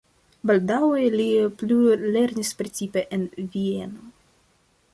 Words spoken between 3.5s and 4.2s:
Vieno.